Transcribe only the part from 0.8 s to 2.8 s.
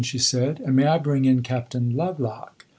I bring in Captain Lovelock?"